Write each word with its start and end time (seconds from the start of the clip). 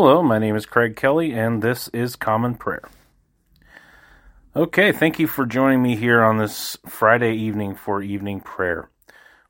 Hello, 0.00 0.22
my 0.22 0.38
name 0.38 0.54
is 0.54 0.64
Craig 0.64 0.94
Kelly, 0.94 1.32
and 1.32 1.60
this 1.60 1.88
is 1.88 2.14
Common 2.14 2.54
Prayer. 2.54 2.88
Okay, 4.54 4.92
thank 4.92 5.18
you 5.18 5.26
for 5.26 5.44
joining 5.44 5.82
me 5.82 5.96
here 5.96 6.22
on 6.22 6.38
this 6.38 6.78
Friday 6.86 7.34
evening 7.34 7.74
for 7.74 8.00
evening 8.00 8.40
prayer. 8.40 8.90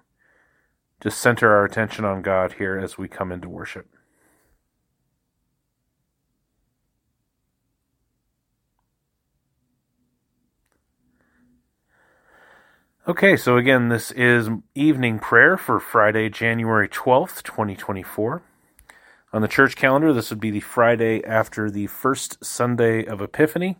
just 1.03 1.19
center 1.19 1.55
our 1.55 1.67
attention 1.67 2.06
on 2.06 2.23
God 2.23 2.55
here 2.55 2.78
as 2.78 2.97
we 2.97 3.06
come 3.06 3.30
into 3.30 3.50
worship. 3.50 3.92
Okay, 13.05 13.36
so 13.36 13.56
again, 13.56 13.89
this 13.89 14.12
is 14.12 14.48
evening 14.77 15.19
prayer 15.19 15.56
for 15.56 15.81
Friday, 15.81 16.28
January 16.28 16.89
12th, 16.89 17.42
2024. 17.42 18.42
On 19.33 19.42
the 19.42 19.48
church 19.48 19.75
calendar, 19.75 20.12
this 20.12 20.31
would 20.31 20.39
be 20.39 20.53
the 20.53 20.61
Friday 20.61 21.20
after 21.25 21.69
the 21.69 21.89
first 21.89 22.45
Sunday 22.45 23.05
of 23.05 23.20
Epiphany. 23.20 23.77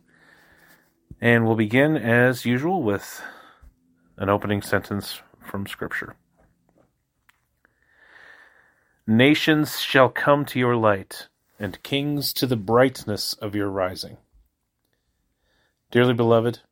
And 1.21 1.47
we'll 1.47 1.55
begin, 1.55 1.97
as 1.97 2.45
usual, 2.45 2.83
with 2.83 3.23
an 4.17 4.29
opening 4.29 4.61
sentence 4.61 5.21
from 5.41 5.69
Scripture 5.69 6.17
Nations 9.07 9.79
shall 9.79 10.09
come 10.09 10.45
to 10.47 10.59
your 10.59 10.75
light, 10.75 11.29
and 11.61 11.81
kings 11.85 12.33
to 12.33 12.45
the 12.45 12.57
brightness 12.57 13.35
of 13.35 13.55
your 13.55 13.69
rising. 13.69 14.17
Dearly 15.93 16.13
beloved, 16.13 16.63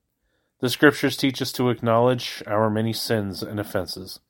the 0.60 0.68
Scriptures 0.68 1.16
teach 1.16 1.40
us 1.40 1.52
to 1.52 1.70
acknowledge 1.70 2.42
our 2.46 2.68
many 2.68 2.92
sins 2.92 3.42
and 3.42 3.58
offenses, 3.58 4.20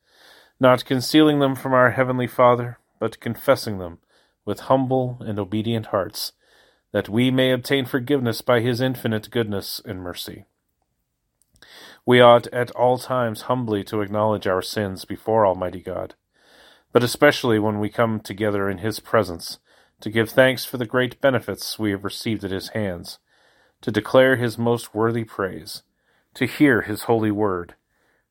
not 0.60 0.84
concealing 0.84 1.41
them 1.41 1.56
from 1.56 1.72
our 1.72 1.91
Heavenly 1.91 2.28
Father, 2.28 2.78
but 3.00 3.18
confessing 3.20 3.78
them 3.78 3.98
with 4.44 4.60
humble 4.60 5.18
and 5.20 5.38
obedient 5.38 5.86
hearts, 5.86 6.32
that 6.92 7.08
we 7.08 7.30
may 7.30 7.50
obtain 7.50 7.84
forgiveness 7.84 8.42
by 8.42 8.60
His 8.60 8.80
infinite 8.80 9.30
goodness 9.30 9.80
and 9.84 10.00
mercy. 10.00 10.44
We 12.06 12.20
ought 12.20 12.47
at 12.48 12.70
all 12.72 12.98
times 12.98 13.42
humbly 13.42 13.82
to 13.84 14.00
acknowledge 14.00 14.47
our 14.47 14.62
sins 14.62 15.04
before 15.04 15.44
Almighty 15.44 15.80
God, 15.80 16.14
but 16.92 17.02
especially 17.02 17.58
when 17.58 17.80
we 17.80 17.88
come 17.88 18.20
together 18.20 18.70
in 18.70 18.78
His 18.78 19.00
presence 19.00 19.58
to 20.00 20.10
give 20.10 20.30
thanks 20.30 20.64
for 20.64 20.78
the 20.78 20.86
great 20.86 21.20
benefits 21.20 21.78
we 21.78 21.91
have 21.91 22.04
received 22.04 22.44
at 22.44 22.52
His 22.52 22.68
hands, 22.68 23.18
to 23.80 23.91
declare 23.91 24.36
His 24.36 24.56
most 24.56 24.94
worthy 24.94 25.24
praise 25.24 25.82
to 26.34 26.46
hear 26.46 26.82
his 26.82 27.04
holy 27.04 27.30
word, 27.30 27.74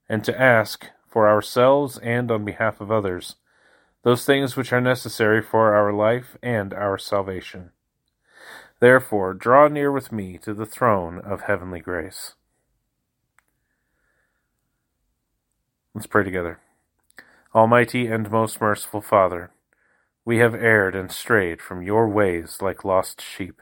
and 0.07 0.23
to 0.23 0.39
ask, 0.39 0.87
for 1.09 1.27
ourselves 1.27 1.97
and 1.97 2.29
on 2.31 2.45
behalf 2.45 2.79
of 2.79 2.91
others, 2.91 3.35
those 4.03 4.25
things 4.25 4.55
which 4.55 4.71
are 4.71 4.79
necessary 4.79 5.41
for 5.41 5.73
our 5.75 5.91
life 5.91 6.37
and 6.41 6.73
our 6.73 6.97
salvation. 6.97 7.71
Therefore, 8.79 9.33
draw 9.33 9.67
near 9.67 9.91
with 9.91 10.11
me 10.11 10.37
to 10.39 10.53
the 10.53 10.65
throne 10.65 11.19
of 11.19 11.41
heavenly 11.41 11.81
grace. 11.81 12.35
Let's 15.93 16.07
pray 16.07 16.23
together. 16.23 16.59
Almighty 17.53 18.07
and 18.07 18.29
most 18.31 18.61
merciful 18.61 19.01
Father, 19.01 19.51
we 20.23 20.37
have 20.37 20.53
erred 20.53 20.95
and 20.95 21.11
strayed 21.11 21.61
from 21.61 21.81
your 21.81 22.07
ways 22.07 22.59
like 22.61 22.85
lost 22.85 23.21
sheep. 23.21 23.61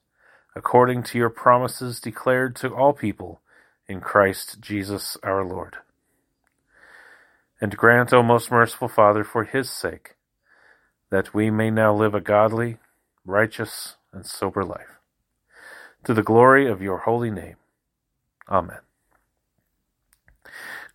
according 0.55 1.03
to 1.03 1.17
your 1.17 1.29
promises 1.29 1.99
declared 1.99 2.55
to 2.57 2.73
all 2.73 2.93
people 2.93 3.41
in 3.87 4.01
Christ 4.01 4.59
Jesus 4.59 5.17
our 5.23 5.45
Lord. 5.45 5.77
And 7.59 7.77
grant, 7.77 8.11
O 8.11 8.23
most 8.23 8.51
merciful 8.51 8.87
Father, 8.87 9.23
for 9.23 9.43
his 9.43 9.69
sake, 9.69 10.15
that 11.09 11.33
we 11.33 11.51
may 11.51 11.69
now 11.69 11.93
live 11.93 12.15
a 12.15 12.21
godly, 12.21 12.77
righteous, 13.25 13.95
and 14.11 14.25
sober 14.25 14.63
life, 14.63 14.99
to 16.03 16.13
the 16.13 16.23
glory 16.23 16.69
of 16.69 16.81
your 16.81 16.99
holy 16.99 17.31
name. 17.31 17.57
Amen. 18.49 18.79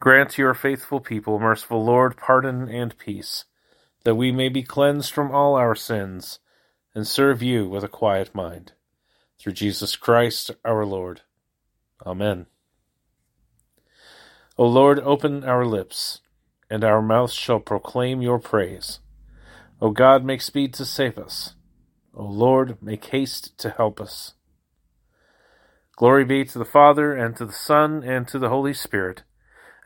Grant 0.01 0.37
your 0.37 0.53
faithful 0.53 1.01
people, 1.01 1.39
merciful 1.39 1.83
Lord, 1.83 2.17
pardon 2.17 2.69
and 2.69 2.99
peace, 2.99 3.45
that 4.05 4.17
we 4.17 4.31
may 4.31 4.49
be 4.49 4.63
cleansed 4.63 5.13
from 5.13 5.31
all 5.31 5.55
our 5.55 5.75
sins 5.75 6.41
and 6.95 7.07
serve 7.07 7.43
you 7.43 7.69
with 7.69 7.85
a 7.85 7.89
quiet 7.89 8.35
mind 8.35 8.73
through 9.39 9.53
Jesus 9.53 9.97
Christ 9.97 10.51
our 10.65 10.85
Lord. 10.85 11.23
Amen. 12.05 12.47
O 14.59 14.67
Lord, 14.67 14.99
open 15.01 15.45
our 15.45 15.67
lips, 15.67 16.21
and 16.71 16.83
our 16.83 17.03
mouths 17.03 17.35
shall 17.35 17.61
proclaim 17.61 18.23
your 18.23 18.39
praise. 18.39 19.01
O 19.81 19.91
God, 19.91 20.25
make 20.25 20.41
speed 20.41 20.73
to 20.75 20.85
save 20.85 21.19
us. 21.19 21.55
O 22.15 22.25
Lord, 22.25 22.79
make 22.81 23.05
haste 23.07 23.59
to 23.59 23.71
help 23.71 24.01
us. 24.01 24.33
Glory 25.97 26.25
be 26.25 26.45
to 26.45 26.59
the 26.59 26.65
Father, 26.65 27.15
and 27.15 27.37
to 27.37 27.45
the 27.45 27.53
Son, 27.53 28.03
and 28.03 28.27
to 28.29 28.39
the 28.39 28.49
Holy 28.49 28.73
Spirit, 28.73 29.23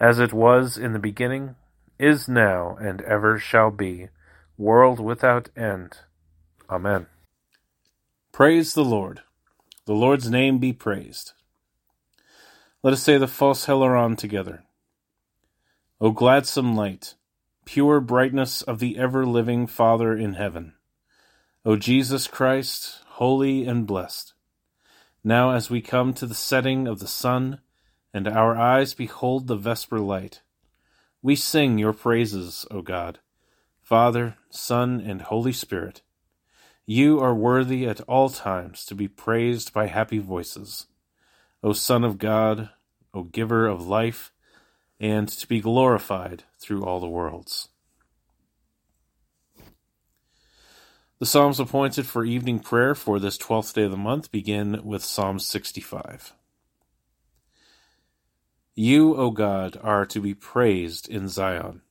as 0.01 0.19
it 0.19 0.33
was 0.33 0.77
in 0.77 0.93
the 0.93 0.99
beginning, 0.99 1.57
is 1.99 2.29
now, 2.29 2.77
and 2.81 3.01
ever 3.03 3.39
shall 3.39 3.71
be, 3.71 4.09
world 4.57 5.01
without 5.01 5.49
end. 5.57 5.99
Amen. 6.69 7.07
Praise 8.33 8.75
the 8.75 8.85
Lord. 8.85 9.23
The 9.91 9.97
Lord's 9.97 10.31
name 10.31 10.61
be 10.61 10.73
praised. 10.73 11.33
Let 12.81 12.93
us 12.93 13.03
say 13.03 13.19
the 13.19 13.27
Phos 13.27 13.67
Hilaron 13.67 14.17
together. 14.17 14.63
O 16.01 16.13
gladsome 16.13 16.77
light, 16.77 17.17
pure 17.65 18.01
brightness 18.01 18.63
of 18.63 18.79
the 18.79 18.97
ever 18.97 19.27
living 19.27 19.67
Father 19.67 20.17
in 20.17 20.35
heaven. 20.35 20.75
O 21.65 21.75
Jesus 21.75 22.29
Christ, 22.29 23.01
holy 23.05 23.67
and 23.67 23.85
blessed. 23.85 24.33
Now, 25.25 25.55
as 25.55 25.71
we 25.71 25.81
come 25.81 26.15
to 26.15 26.27
the 26.27 26.37
setting 26.37 26.87
of 26.87 27.01
the 27.01 27.09
sun, 27.09 27.59
and 28.15 28.29
our 28.29 28.57
eyes 28.57 28.95
behold 28.95 29.49
the 29.49 29.57
vesper 29.57 29.99
light, 29.99 30.43
we 31.21 31.35
sing 31.35 31.79
your 31.79 31.95
praises, 31.95 32.65
O 32.71 32.81
God, 32.81 33.19
Father, 33.83 34.37
Son, 34.51 35.01
and 35.01 35.23
Holy 35.23 35.53
Spirit. 35.53 36.03
You 36.87 37.21
are 37.21 37.35
worthy 37.35 37.87
at 37.87 38.01
all 38.03 38.31
times 38.31 38.85
to 38.87 38.95
be 38.95 39.09
praised 39.09 39.73
by 39.73 39.87
happy 39.87 40.19
voices, 40.19 40.87
O 41.63 41.73
Son 41.73 42.05
of 42.05 42.19
God, 42.19 42.71
O 43.15 43.23
Giver 43.23 43.67
of 43.67 43.87
life 43.87 44.33
and 45.01 45.29
to 45.29 45.49
be 45.49 45.61
glorified 45.61 46.45
through 46.59 46.85
all 46.85 47.01
the 47.01 47.09
worlds. 47.09 47.69
The 51.19 51.27
Psalms 51.27 51.59
appointed 51.59 52.07
for 52.07 52.25
evening 52.25 52.61
prayer 52.61 52.95
for 52.95 53.19
this 53.19 53.39
12th 53.39 53.75
day 53.75 53.85
of 53.85 53.91
the 53.91 53.97
month 53.97 54.31
begin 54.31 54.81
with 54.85 55.03
Psalm 55.03 55.39
65. 55.39 56.35
You, 58.75 59.17
O 59.17 59.31
God, 59.31 59.79
are 59.83 60.07
to 60.07 60.21
be 60.21 60.35
praised 60.35 61.09
in 61.09 61.29
Zion, 61.29 61.83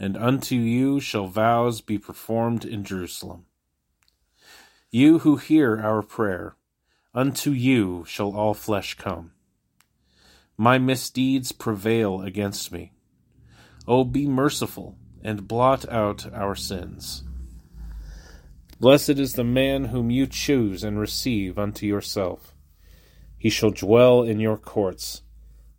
and 0.00 0.16
unto 0.16 0.56
you 0.56 0.98
shall 0.98 1.26
vows 1.26 1.80
be 1.80 1.98
performed 1.98 2.64
in 2.64 2.82
Jerusalem. 2.82 3.46
You 4.90 5.18
who 5.18 5.36
hear 5.36 5.78
our 5.78 6.00
prayer, 6.00 6.56
unto 7.14 7.50
you 7.50 8.04
shall 8.06 8.34
all 8.34 8.54
flesh 8.54 8.94
come. 8.94 9.32
My 10.56 10.78
misdeeds 10.78 11.52
prevail 11.52 12.22
against 12.22 12.72
me. 12.72 12.94
O 13.86 14.02
be 14.04 14.26
merciful 14.26 14.96
and 15.22 15.46
blot 15.46 15.86
out 15.90 16.32
our 16.32 16.54
sins. 16.54 17.22
Blessed 18.80 19.18
is 19.18 19.34
the 19.34 19.44
man 19.44 19.86
whom 19.86 20.10
you 20.10 20.26
choose 20.26 20.82
and 20.82 20.98
receive 20.98 21.58
unto 21.58 21.84
yourself. 21.84 22.54
He 23.36 23.50
shall 23.50 23.70
dwell 23.70 24.22
in 24.22 24.40
your 24.40 24.56
courts, 24.56 25.20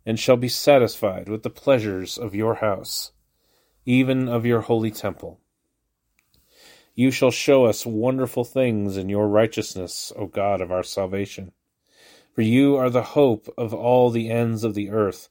and 0.06 0.20
shall 0.20 0.36
be 0.36 0.48
satisfied 0.48 1.28
with 1.28 1.42
the 1.42 1.50
pleasures 1.50 2.16
of 2.16 2.34
your 2.34 2.56
house, 2.56 3.10
even 3.84 4.28
of 4.28 4.46
your 4.46 4.60
holy 4.60 4.92
temple. 4.92 5.40
You 6.94 7.10
shall 7.10 7.30
show 7.30 7.64
us 7.64 7.86
wonderful 7.86 8.44
things 8.44 8.96
in 8.96 9.08
your 9.08 9.28
righteousness, 9.28 10.12
O 10.16 10.26
God 10.26 10.60
of 10.60 10.72
our 10.72 10.82
salvation. 10.82 11.52
For 12.34 12.42
you 12.42 12.76
are 12.76 12.90
the 12.90 13.02
hope 13.02 13.52
of 13.56 13.74
all 13.74 14.10
the 14.10 14.30
ends 14.30 14.64
of 14.64 14.74
the 14.74 14.90
earth 14.90 15.28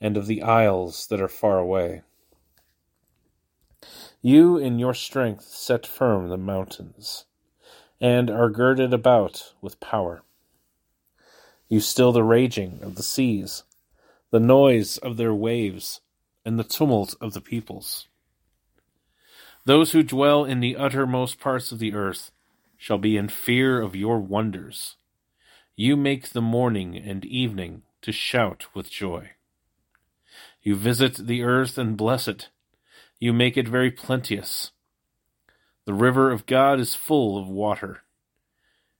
and 0.00 0.16
of 0.16 0.26
the 0.26 0.42
isles 0.42 1.06
that 1.08 1.20
are 1.20 1.28
far 1.28 1.58
away. 1.58 2.02
You 4.20 4.56
in 4.56 4.78
your 4.78 4.94
strength 4.94 5.44
set 5.44 5.86
firm 5.86 6.28
the 6.28 6.36
mountains, 6.36 7.24
and 8.00 8.28
are 8.28 8.50
girded 8.50 8.92
about 8.92 9.52
with 9.60 9.78
power. 9.78 10.22
You 11.68 11.80
still 11.80 12.12
the 12.12 12.24
raging 12.24 12.80
of 12.82 12.96
the 12.96 13.02
seas, 13.02 13.62
the 14.30 14.40
noise 14.40 14.98
of 14.98 15.16
their 15.16 15.34
waves, 15.34 16.00
and 16.44 16.58
the 16.58 16.64
tumult 16.64 17.14
of 17.20 17.32
the 17.32 17.40
peoples. 17.40 18.07
Those 19.68 19.92
who 19.92 20.02
dwell 20.02 20.44
in 20.44 20.60
the 20.60 20.76
uttermost 20.76 21.38
parts 21.38 21.72
of 21.72 21.78
the 21.78 21.92
earth 21.92 22.30
shall 22.78 22.96
be 22.96 23.18
in 23.18 23.28
fear 23.28 23.82
of 23.82 23.94
your 23.94 24.18
wonders 24.18 24.96
you 25.80 25.96
make 25.96 26.30
the 26.30 26.42
morning 26.42 26.96
and 26.96 27.24
evening 27.24 27.82
to 28.02 28.10
shout 28.10 28.66
with 28.74 28.90
joy. 28.90 29.30
You 30.60 30.74
visit 30.74 31.28
the 31.28 31.44
earth 31.44 31.78
and 31.78 31.96
bless 31.96 32.26
it. 32.26 32.48
You 33.20 33.32
make 33.32 33.56
it 33.56 33.68
very 33.68 33.92
plenteous. 33.92 34.72
The 35.84 35.94
river 35.94 36.32
of 36.32 36.46
God 36.46 36.80
is 36.80 36.96
full 36.96 37.40
of 37.40 37.46
water. 37.46 38.02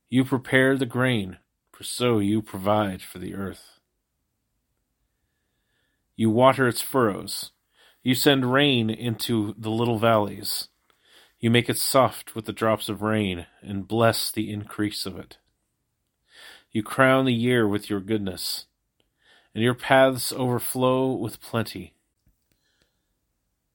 You 0.08 0.24
prepare 0.24 0.76
the 0.76 0.86
grain, 0.86 1.38
for 1.72 1.82
so 1.82 2.20
you 2.20 2.42
provide 2.42 3.02
for 3.02 3.18
the 3.18 3.34
earth. 3.34 3.80
You 6.14 6.30
water 6.30 6.68
its 6.68 6.80
furrows. 6.80 7.50
You 8.02 8.14
send 8.14 8.52
rain 8.52 8.90
into 8.90 9.54
the 9.58 9.70
little 9.70 9.98
valleys. 9.98 10.68
You 11.40 11.50
make 11.50 11.68
it 11.68 11.78
soft 11.78 12.34
with 12.34 12.44
the 12.44 12.52
drops 12.52 12.88
of 12.88 13.02
rain, 13.02 13.46
and 13.60 13.88
bless 13.88 14.30
the 14.30 14.52
increase 14.52 15.06
of 15.06 15.18
it. 15.18 15.38
You 16.70 16.82
crown 16.82 17.24
the 17.24 17.34
year 17.34 17.66
with 17.66 17.90
your 17.90 18.00
goodness, 18.00 18.66
and 19.54 19.64
your 19.64 19.74
paths 19.74 20.32
overflow 20.32 21.12
with 21.12 21.40
plenty. 21.40 21.94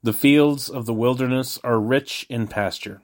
The 0.01 0.13
fields 0.13 0.69
of 0.69 0.85
the 0.85 0.93
wilderness 0.93 1.59
are 1.63 1.79
rich 1.79 2.25
in 2.29 2.47
pasture, 2.47 3.01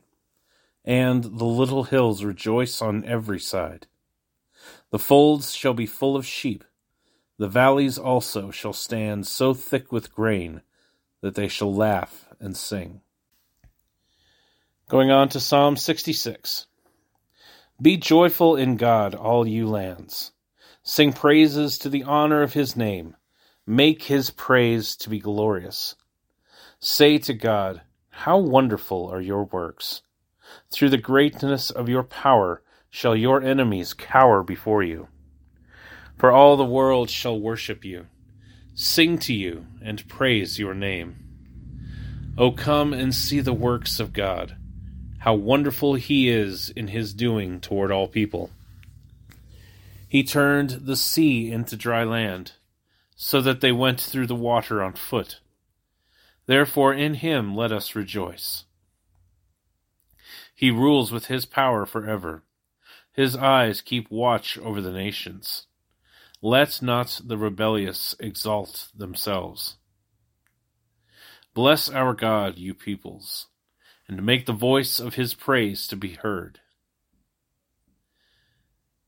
and 0.83 1.23
the 1.23 1.45
little 1.45 1.83
hills 1.83 2.23
rejoice 2.23 2.81
on 2.81 3.05
every 3.05 3.39
side. 3.39 3.87
The 4.91 4.99
folds 4.99 5.53
shall 5.53 5.73
be 5.73 5.85
full 5.85 6.15
of 6.15 6.25
sheep, 6.25 6.63
the 7.39 7.47
valleys 7.47 7.97
also 7.97 8.51
shall 8.51 8.73
stand 8.73 9.25
so 9.25 9.53
thick 9.53 9.93
with 9.93 10.13
grain 10.13 10.61
that 11.21 11.35
they 11.35 11.47
shall 11.47 11.73
laugh 11.73 12.27
and 12.39 12.55
sing. 12.55 13.01
Going 14.87 15.11
on 15.11 15.29
to 15.29 15.39
Psalm 15.39 15.77
66. 15.77 16.65
Be 17.81 17.97
joyful 17.97 18.55
in 18.55 18.75
God, 18.75 19.15
all 19.15 19.47
you 19.47 19.67
lands. 19.67 20.31
Sing 20.83 21.13
praises 21.13 21.77
to 21.79 21.89
the 21.89 22.03
honor 22.03 22.41
of 22.41 22.53
his 22.53 22.75
name. 22.75 23.15
Make 23.67 24.03
his 24.03 24.31
praise 24.31 24.95
to 24.97 25.09
be 25.09 25.19
glorious. 25.19 25.95
Say 26.79 27.19
to 27.19 27.33
God, 27.33 27.81
How 28.09 28.37
wonderful 28.37 29.07
are 29.07 29.21
your 29.21 29.43
works! 29.43 30.01
Through 30.71 30.89
the 30.89 30.97
greatness 30.97 31.69
of 31.69 31.89
your 31.89 32.03
power 32.03 32.63
shall 32.89 33.15
your 33.15 33.43
enemies 33.43 33.93
cower 33.93 34.41
before 34.43 34.81
you. 34.81 35.07
For 36.17 36.31
all 36.31 36.57
the 36.57 36.65
world 36.65 37.09
shall 37.09 37.39
worship 37.39 37.85
you, 37.85 38.07
sing 38.79 39.17
to 39.17 39.33
you, 39.33 39.65
and 39.81 40.07
praise 40.07 40.57
your 40.57 40.73
name. 40.73 41.17
O 42.37 42.51
come 42.51 42.93
and 42.93 43.13
see 43.13 43.41
the 43.41 43.53
works 43.53 43.99
of 43.99 44.13
God 44.13 44.55
how 45.19 45.33
wonderful 45.33 45.95
he 45.95 46.29
is 46.29 46.69
in 46.69 46.87
his 46.87 47.13
doing 47.13 47.59
toward 47.59 47.91
all 47.91 48.07
people. 48.07 48.49
He 50.07 50.23
turned 50.23 50.69
the 50.69 50.95
sea 50.95 51.51
into 51.51 51.75
dry 51.75 52.05
land, 52.05 52.53
so 53.17 53.41
that 53.41 53.59
they 53.59 53.73
went 53.73 53.99
through 53.99 54.27
the 54.27 54.35
water 54.35 54.81
on 54.81 54.93
foot. 54.93 55.41
Therefore 56.45 56.93
in 56.93 57.15
him 57.15 57.53
let 57.53 57.73
us 57.73 57.95
rejoice. 57.95 58.63
He 60.55 60.71
rules 60.71 61.11
with 61.11 61.25
his 61.25 61.45
power 61.45 61.85
forever. 61.85 62.43
His 63.11 63.35
eyes 63.35 63.81
keep 63.81 64.09
watch 64.09 64.57
over 64.57 64.79
the 64.79 64.93
nations. 64.93 65.67
Let 66.41 66.81
not 66.81 67.19
the 67.23 67.37
rebellious 67.37 68.15
exalt 68.19 68.87
themselves. 68.95 69.75
Bless 71.53 71.89
our 71.89 72.13
God, 72.13 72.57
you 72.57 72.73
peoples 72.73 73.47
and 74.07 74.25
make 74.25 74.45
the 74.45 74.53
voice 74.53 74.99
of 74.99 75.15
his 75.15 75.35
praise 75.35 75.85
to 75.87 75.95
be 75.95 76.13
heard, 76.13 76.59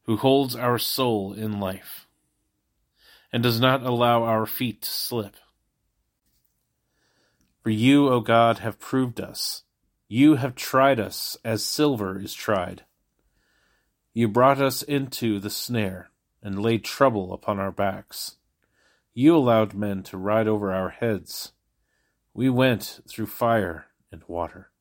who 0.03 0.17
holds 0.17 0.55
our 0.55 0.77
soul 0.77 1.33
in 1.33 1.59
life 1.59 2.05
and 3.33 3.41
does 3.41 3.59
not 3.59 3.81
allow 3.83 4.23
our 4.23 4.45
feet 4.45 4.83
to 4.83 4.89
slip. 4.89 5.35
For 7.63 7.71
you, 7.71 8.09
O 8.09 8.19
God, 8.19 8.59
have 8.59 8.79
proved 8.79 9.19
us. 9.19 9.63
You 10.07 10.35
have 10.35 10.55
tried 10.55 10.99
us 10.99 11.37
as 11.43 11.63
silver 11.63 12.19
is 12.19 12.33
tried. 12.33 12.83
You 14.13 14.27
brought 14.27 14.61
us 14.61 14.83
into 14.83 15.39
the 15.39 15.49
snare 15.49 16.10
and 16.41 16.61
laid 16.61 16.83
trouble 16.83 17.33
upon 17.33 17.59
our 17.59 17.71
backs. 17.71 18.37
You 19.13 19.35
allowed 19.35 19.73
men 19.73 20.03
to 20.03 20.17
ride 20.17 20.47
over 20.47 20.71
our 20.73 20.89
heads. 20.89 21.53
We 22.33 22.49
went 22.49 23.01
through 23.07 23.27
fire 23.27 23.87
and 24.11 24.23
water 24.27 24.71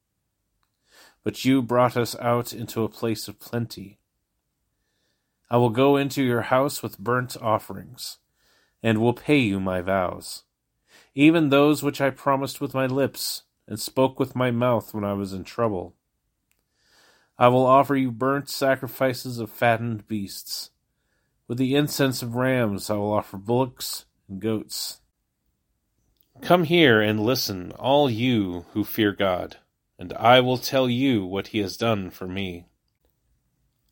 but 1.23 1.45
you 1.45 1.63
brought 1.63 1.97
us 1.97 2.17
out 2.19 2.53
into 2.53 2.83
a 2.83 2.89
place 2.89 3.29
of 3.29 3.39
plenty. 3.39 3.99
I 5.51 5.57
will 5.57 5.71
go 5.71 5.97
into 5.97 6.23
your 6.23 6.43
house 6.43 6.83
with 6.83 6.99
burnt 6.99 7.37
offerings, 7.41 8.19
and 8.83 8.99
will 8.99 9.13
pay 9.13 9.39
you 9.39 9.61
my 9.61 9.81
vows, 9.81 10.45
even 11.15 11.49
those 11.49 11.83
which 11.83 12.01
I 12.01 12.11
promised 12.11 12.61
with 12.61 12.73
my 12.73 12.87
lips 12.87 13.43
and 13.67 13.79
spoke 13.79 14.19
with 14.19 14.35
my 14.35 14.51
mouth 14.51 14.95
when 14.95 15.05
I 15.05 15.13
was 15.13 15.33
in 15.33 15.45
trouble. 15.45 15.95
I 17.39 17.49
will 17.49 17.67
offer 17.67 17.97
you 17.97 18.11
burnt 18.11 18.49
sacrifices 18.49 19.39
of 19.39 19.51
fattened 19.51 20.07
beasts. 20.09 20.71
With 21.51 21.59
the 21.59 21.75
incense 21.75 22.23
of 22.23 22.37
rams 22.37 22.91
I 22.91 22.95
will 22.95 23.13
offer 23.13 23.37
bullocks 23.37 24.05
and 24.29 24.41
goats. 24.41 25.01
Come 26.41 26.63
here 26.63 27.01
and 27.01 27.19
listen, 27.19 27.73
all 27.73 28.09
you 28.09 28.67
who 28.73 28.85
fear 28.85 29.11
God 29.11 29.57
and 29.99 30.13
I 30.13 30.39
will 30.39 30.59
tell 30.59 30.89
you 30.89 31.27
what 31.27 31.49
he 31.49 31.59
has 31.59 31.77
done 31.77 32.11
for 32.11 32.29
me. 32.29 32.67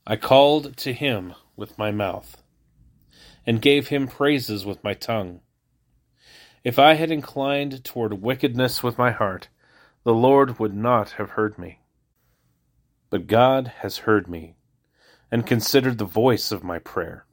I 0.07 0.15
called 0.15 0.77
to 0.77 0.93
him 0.93 1.35
with 1.57 1.77
my 1.77 1.91
mouth, 1.91 2.45
and 3.45 3.61
gave 3.61 3.89
him 3.89 4.07
praises 4.07 4.65
with 4.65 4.85
my 4.85 4.95
tongue. 4.95 5.41
If 6.63 6.79
I 6.79 6.95
had 6.95 7.11
inclined 7.11 7.83
toward 7.83 8.23
wickedness 8.23 8.85
with 8.85 8.99
my 8.99 9.11
heart, 9.11 9.49
the 10.05 10.15
Lord 10.15 10.61
would 10.61 10.75
not 10.75 11.11
have 11.19 11.31
heard 11.31 11.59
me. 11.59 11.81
But 13.11 13.27
God 13.27 13.73
has 13.79 13.99
heard 14.07 14.29
me 14.29 14.55
and 15.29 15.45
considered 15.45 15.99
the 15.99 16.05
voice 16.05 16.53
of 16.53 16.63
my 16.63 16.79
prayer. 16.79 17.25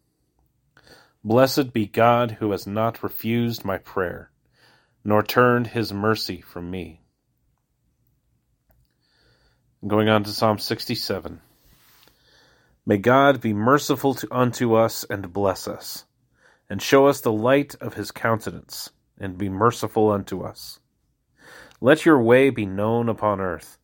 Blessed 1.25 1.73
be 1.73 1.87
God 1.87 2.33
who 2.33 2.51
has 2.51 2.67
not 2.67 3.01
refused 3.01 3.65
my 3.65 3.79
prayer, 3.79 4.29
nor 5.03 5.23
turned 5.23 5.65
his 5.65 5.91
mercy 5.91 6.39
from 6.39 6.69
me. 6.69 7.01
Going 9.87 10.07
on 10.07 10.23
to 10.23 10.29
Psalm 10.29 10.59
67. 10.59 11.41
May 12.85 12.97
God 12.99 13.41
be 13.41 13.55
merciful 13.55 14.13
to, 14.13 14.27
unto 14.29 14.75
us 14.75 15.03
and 15.09 15.33
bless 15.33 15.67
us, 15.67 16.05
and 16.69 16.79
show 16.79 17.07
us 17.07 17.21
the 17.21 17.33
light 17.33 17.73
of 17.81 17.95
his 17.95 18.11
countenance, 18.11 18.91
and 19.17 19.35
be 19.35 19.49
merciful 19.49 20.11
unto 20.11 20.43
us. 20.43 20.79
Let 21.81 22.05
your 22.05 22.21
way 22.21 22.51
be 22.51 22.67
known 22.67 23.09
upon 23.09 23.41
earth, 23.41 23.79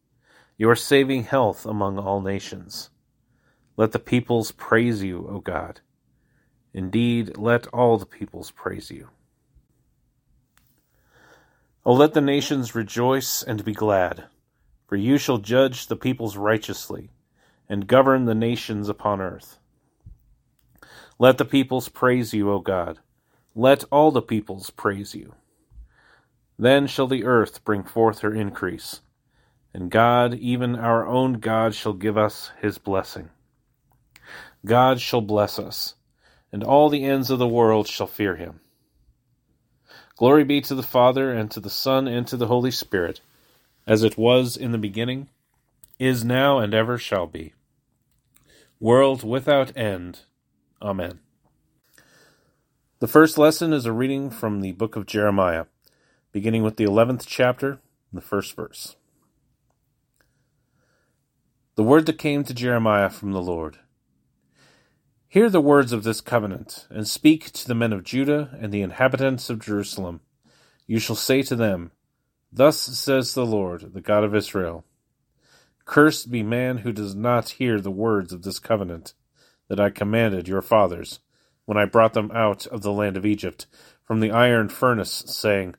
your 0.60 0.76
saving 0.76 1.24
health 1.24 1.66
among 1.66 1.98
all 1.98 2.22
nations. 2.22 2.92
Let 3.78 3.94
the 3.94 4.00
peoples 4.00 4.52
praise 4.52 5.02
you, 5.02 5.28
O 5.28 5.40
God. 5.40 5.82
Indeed, 6.74 7.38
let 7.38 7.68
all 7.68 7.98
the 7.98 8.06
peoples 8.06 8.52
praise 8.52 8.90
you. 8.92 9.10
O 11.86 11.94
let 11.94 12.14
the 12.14 12.22
nations 12.22 12.76
rejoice 12.76 13.42
and 13.42 13.66
be 13.66 13.74
glad, 13.74 14.26
for 14.88 14.96
you 14.96 15.18
shall 15.18 15.40
judge 15.40 15.88
the 15.88 15.96
peoples 15.96 16.38
righteously, 16.38 17.10
and 17.68 17.88
govern 17.88 18.26
the 18.26 18.36
nations 18.36 18.88
upon 18.88 19.20
earth. 19.20 19.58
Let 21.18 21.38
the 21.38 21.46
peoples 21.46 21.90
praise 21.90 22.34
you, 22.34 22.52
O 22.52 22.60
God. 22.60 23.00
Let 23.56 23.84
all 23.92 24.12
the 24.12 24.22
peoples 24.22 24.70
praise 24.70 25.14
you. 25.14 25.34
Then 26.58 26.88
shall 26.88 27.08
the 27.08 27.24
earth 27.26 27.64
bring 27.66 27.84
forth 27.84 28.20
her 28.20 28.34
increase, 28.34 29.02
and 29.74 29.90
God, 29.90 30.36
even 30.36 30.76
our 30.76 31.08
own 31.08 31.34
God, 31.34 31.74
shall 31.74 31.94
give 31.94 32.18
us 32.18 32.52
his 32.62 32.78
blessing. 32.78 33.30
God 34.66 35.00
shall 35.00 35.22
bless 35.22 35.58
us, 35.58 35.96
and 36.52 36.64
all 36.64 36.90
the 36.90 37.04
ends 37.04 37.30
of 37.30 37.40
the 37.40 37.48
world 37.48 37.88
shall 37.88 38.08
fear 38.08 38.36
him. 38.36 38.60
Glory 40.16 40.44
be 40.44 40.62
to 40.62 40.76
the 40.76 40.84
Father, 40.84 41.32
and 41.32 41.50
to 41.52 41.60
the 41.60 41.70
Son, 41.70 42.08
and 42.08 42.28
to 42.28 42.38
the 42.38 42.48
Holy 42.48 42.72
Spirit, 42.72 43.22
as 43.88 44.04
it 44.04 44.18
was 44.18 44.56
in 44.56 44.72
the 44.72 44.78
beginning, 44.78 45.30
is 46.00 46.24
now, 46.24 46.60
and 46.60 46.74
ever 46.74 46.98
shall 46.98 47.28
be. 47.28 47.54
World 48.80 49.24
without 49.24 49.76
end. 49.78 50.22
Amen. 50.82 51.20
The 53.00 53.08
first 53.08 53.38
lesson 53.38 53.74
is 53.74 53.86
a 53.86 53.92
reading 53.92 54.30
from 54.30 54.62
the 54.62 54.74
book 54.74 54.96
of 54.96 55.06
Jeremiah 55.06 55.66
beginning 56.32 56.64
with 56.64 56.78
the 56.78 56.86
11th 56.86 57.26
chapter, 57.28 57.80
the 58.14 58.22
first 58.22 58.56
verse. 58.56 58.96
The 61.76 61.84
word 61.84 62.06
that 62.06 62.18
came 62.18 62.44
to 62.44 62.54
Jeremiah 62.54 63.10
from 63.10 63.32
the 63.32 63.42
Lord. 63.42 63.80
Hear 65.32 65.50
the 65.50 65.62
words 65.62 65.94
of 65.94 66.04
this 66.04 66.20
covenant, 66.20 66.88
and 66.90 67.08
speak 67.08 67.54
to 67.54 67.66
the 67.66 67.74
men 67.74 67.94
of 67.94 68.04
Judah 68.04 68.58
and 68.60 68.70
the 68.70 68.82
inhabitants 68.82 69.50
of 69.50 69.62
Jerusalem. 69.62 70.20
You 70.88 71.00
shall 71.00 71.16
say 71.16 71.42
to 71.44 71.56
them, 71.56 71.92
Thus 72.52 72.78
says 72.78 73.34
the 73.34 73.46
Lord, 73.46 73.94
the 73.94 74.02
God 74.02 74.26
of 74.26 74.36
Israel 74.36 74.84
Cursed 75.86 76.32
be 76.32 76.44
man 76.44 76.80
who 76.80 76.92
does 76.92 77.16
not 77.16 77.52
hear 77.52 77.80
the 77.80 77.90
words 77.90 78.34
of 78.34 78.44
this 78.44 78.60
covenant 78.60 79.14
that 79.70 79.80
I 79.80 79.90
commanded 79.90 80.50
your 80.50 80.62
fathers 80.62 81.22
when 81.64 81.78
I 81.78 81.86
brought 81.86 82.12
them 82.12 82.30
out 82.32 82.68
of 82.68 82.82
the 82.82 82.92
land 82.92 83.16
of 83.16 83.26
Egypt 83.26 83.68
from 84.04 84.20
the 84.20 84.32
iron 84.32 84.68
furnace, 84.68 85.24
saying, 85.28 85.76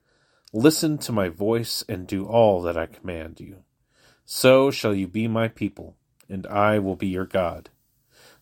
Listen 0.54 0.96
to 0.96 1.12
my 1.12 1.28
voice 1.28 1.84
and 1.90 2.06
do 2.06 2.24
all 2.24 2.62
that 2.62 2.78
I 2.78 2.86
command 2.86 3.38
you. 3.38 3.64
So 4.24 4.70
shall 4.70 4.94
you 4.94 5.06
be 5.06 5.28
my 5.28 5.48
people, 5.48 5.98
and 6.26 6.46
I 6.46 6.78
will 6.78 6.96
be 6.96 7.08
your 7.08 7.26
God, 7.26 7.68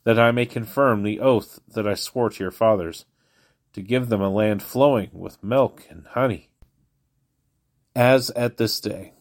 that 0.04 0.19
I 0.19 0.30
may 0.30 0.47
confirm 0.47 1.02
the 1.02 1.21
oath 1.21 1.61
that 1.69 1.87
I 1.87 1.95
swore 1.95 2.30
to 2.30 2.42
your 2.42 2.50
fathers, 2.50 3.04
to 3.73 3.83
give 3.83 4.09
them 4.09 4.21
a 4.21 4.30
land 4.30 4.62
flowing 4.62 5.11
with 5.12 5.42
milk 5.42 5.85
and 5.88 6.07
honey, 6.09 6.49
as 7.95 8.30
at 8.30 8.57
this 8.57 8.80
day. 8.80 9.12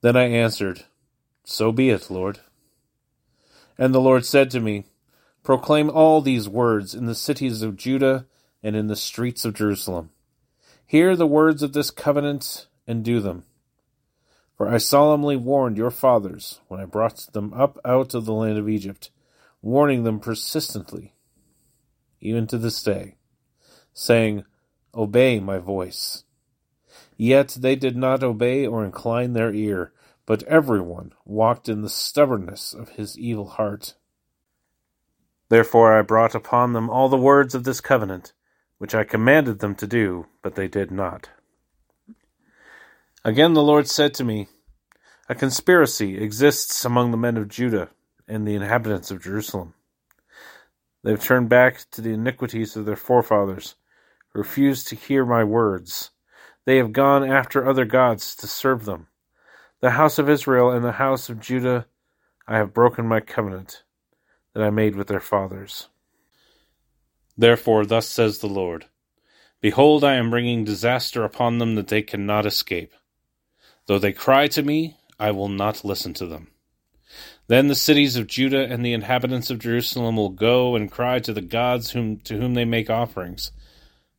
Then 0.00 0.16
I 0.16 0.24
answered, 0.24 0.84
So 1.44 1.72
be 1.72 1.90
it, 1.90 2.10
Lord. 2.10 2.40
And 3.76 3.94
the 3.94 4.00
Lord 4.00 4.24
said 4.24 4.50
to 4.52 4.60
me, 4.60 4.84
Proclaim 5.42 5.88
all 5.90 6.20
these 6.20 6.48
words 6.48 6.94
in 6.94 7.06
the 7.06 7.14
cities 7.14 7.62
of 7.62 7.76
Judah 7.76 8.26
and 8.62 8.76
in 8.76 8.88
the 8.88 8.96
streets 8.96 9.44
of 9.44 9.54
Jerusalem 9.54 10.10
Hear 10.88 11.16
the 11.16 11.26
words 11.26 11.62
of 11.62 11.74
this 11.74 11.90
covenant 11.90 12.66
and 12.86 13.04
do 13.04 13.20
them. 13.20 13.44
For 14.56 14.68
I 14.68 14.78
solemnly 14.78 15.36
warned 15.36 15.76
your 15.76 15.90
fathers 15.90 16.60
when 16.68 16.80
I 16.80 16.86
brought 16.86 17.18
them 17.34 17.52
up 17.52 17.78
out 17.84 18.14
of 18.14 18.24
the 18.24 18.32
land 18.32 18.56
of 18.56 18.70
Egypt, 18.70 19.10
warning 19.62 20.04
them 20.04 20.20
persistently, 20.20 21.14
even 22.20 22.46
to 22.46 22.58
this 22.58 22.82
day, 22.82 23.16
saying, 23.92 24.44
Obey 24.94 25.40
my 25.40 25.58
voice. 25.58 26.24
Yet 27.16 27.56
they 27.60 27.76
did 27.76 27.96
not 27.96 28.22
obey 28.22 28.66
or 28.66 28.84
incline 28.84 29.32
their 29.32 29.52
ear, 29.52 29.92
but 30.24 30.42
everyone 30.44 31.12
walked 31.24 31.68
in 31.68 31.82
the 31.82 31.88
stubbornness 31.88 32.72
of 32.72 32.90
his 32.90 33.18
evil 33.18 33.48
heart. 33.48 33.94
Therefore 35.48 35.98
I 35.98 36.02
brought 36.02 36.34
upon 36.34 36.72
them 36.72 36.90
all 36.90 37.08
the 37.08 37.16
words 37.16 37.54
of 37.54 37.64
this 37.64 37.80
covenant, 37.80 38.32
which 38.78 38.94
I 38.94 39.04
commanded 39.04 39.58
them 39.58 39.74
to 39.76 39.86
do, 39.86 40.26
but 40.42 40.54
they 40.54 40.68
did 40.68 40.90
not. 40.90 41.30
Again 43.24 43.54
the 43.54 43.62
Lord 43.62 43.88
said 43.88 44.14
to 44.14 44.24
me, 44.24 44.48
A 45.28 45.34
conspiracy 45.34 46.18
exists 46.18 46.84
among 46.84 47.10
the 47.10 47.16
men 47.16 47.36
of 47.36 47.48
Judah 47.48 47.90
and 48.28 48.46
the 48.46 48.54
inhabitants 48.54 49.10
of 49.10 49.22
Jerusalem. 49.22 49.74
They 51.02 51.10
have 51.10 51.24
turned 51.24 51.48
back 51.48 51.90
to 51.92 52.00
the 52.00 52.12
iniquities 52.12 52.76
of 52.76 52.84
their 52.84 52.96
forefathers, 52.96 53.76
refused 54.34 54.88
to 54.88 54.96
hear 54.96 55.24
my 55.24 55.44
words. 55.44 56.10
They 56.64 56.76
have 56.76 56.92
gone 56.92 57.28
after 57.28 57.66
other 57.66 57.84
gods 57.84 58.36
to 58.36 58.46
serve 58.46 58.84
them. 58.84 59.06
The 59.80 59.92
house 59.92 60.18
of 60.18 60.28
Israel 60.28 60.70
and 60.70 60.84
the 60.84 60.92
house 60.92 61.28
of 61.28 61.40
Judah, 61.40 61.86
I 62.46 62.56
have 62.56 62.74
broken 62.74 63.06
my 63.06 63.20
covenant 63.20 63.84
that 64.52 64.62
I 64.62 64.70
made 64.70 64.96
with 64.96 65.06
their 65.06 65.20
fathers. 65.20 65.88
Therefore, 67.36 67.86
thus 67.86 68.08
says 68.08 68.38
the 68.38 68.48
Lord 68.48 68.86
Behold, 69.60 70.04
I 70.04 70.14
am 70.14 70.30
bringing 70.30 70.64
disaster 70.64 71.24
upon 71.24 71.58
them 71.58 71.74
that 71.76 71.88
they 71.88 72.02
cannot 72.02 72.46
escape. 72.46 72.92
Though 73.86 73.98
they 73.98 74.12
cry 74.12 74.48
to 74.48 74.62
me, 74.62 74.98
I 75.18 75.30
will 75.30 75.48
not 75.48 75.84
listen 75.84 76.14
to 76.14 76.26
them. 76.26 76.48
Then 77.48 77.68
the 77.68 77.74
cities 77.74 78.16
of 78.16 78.26
Judah 78.26 78.66
and 78.70 78.84
the 78.84 78.92
inhabitants 78.92 79.48
of 79.48 79.58
Jerusalem 79.58 80.16
will 80.16 80.28
go 80.28 80.76
and 80.76 80.92
cry 80.92 81.18
to 81.20 81.32
the 81.32 81.40
gods 81.40 81.92
whom, 81.92 82.18
to 82.18 82.36
whom 82.36 82.52
they 82.52 82.66
make 82.66 82.90
offerings, 82.90 83.52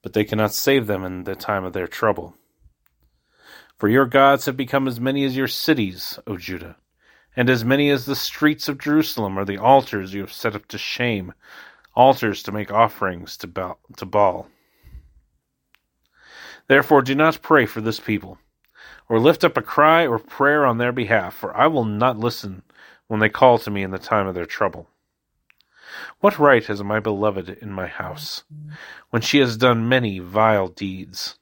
but 0.02 0.14
they 0.14 0.24
cannot 0.24 0.52
save 0.52 0.88
them 0.88 1.04
in 1.04 1.26
the 1.26 1.36
time 1.36 1.64
of 1.64 1.74
their 1.74 1.88
trouble. 1.88 2.34
For 3.78 3.88
your 3.88 4.08
gods 4.08 4.48
have 4.48 4.58
become 4.58 4.88
as 4.88 5.00
many 5.00 5.24
as 5.26 5.38
your 5.38 5.48
cities, 5.48 6.18
O 6.26 6.38
Judah, 6.38 6.78
and 7.36 7.52
as 7.52 7.64
many 7.64 7.92
as 7.92 8.08
the 8.08 8.16
streets 8.16 8.68
of 8.68 8.80
Jerusalem 8.80 9.38
are 9.38 9.46
the 9.46 9.60
altars 9.60 10.12
you 10.12 10.22
have 10.22 10.34
set 10.34 10.56
up 10.56 10.68
to 10.70 10.80
shame, 10.80 11.34
altars 11.96 12.42
to 12.44 12.52
make 12.52 12.72
offerings 12.72 13.38
to 13.38 13.48
Baal, 13.48 13.78
to 13.98 14.06
Baal. 14.08 14.48
Therefore, 16.68 17.04
do 17.04 17.14
not 17.14 17.44
pray 17.44 17.68
for 17.68 17.80
this 17.80 18.00
people, 18.00 18.40
or 19.08 19.20
lift 19.20 19.44
up 19.44 19.56
a 19.56 19.62
cry 19.62 20.08
or 20.08 20.18
prayer 20.18 20.66
on 20.66 20.80
their 20.80 20.92
behalf, 20.92 21.36
for 21.36 21.56
I 21.56 21.68
will 21.68 21.86
not 21.86 22.18
listen 22.18 22.64
when 23.10 23.20
they 23.20 23.28
call 23.28 23.58
to 23.58 23.72
me 23.72 23.82
in 23.82 23.90
the 23.90 23.98
time 23.98 24.28
of 24.28 24.36
their 24.36 24.46
trouble. 24.46 24.88
What 26.20 26.38
right 26.38 26.64
has 26.68 26.84
my 26.84 27.00
beloved 27.00 27.50
in 27.50 27.72
my 27.72 27.88
house, 27.88 28.44
when 29.10 29.24
she 29.24 29.40
has 29.40 29.58
done 29.58 29.90
many 29.90 30.20
vile 30.20 30.68
deeds? 30.68 31.40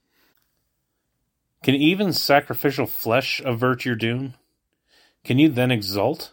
Can 1.64 1.76
even 1.76 2.14
sacrificial 2.14 2.88
flesh 2.88 3.42
avert 3.44 3.84
your 3.84 3.96
doom? 3.96 4.36
Can 5.26 5.40
you 5.40 5.50
then 5.50 5.70
exult? 5.70 6.32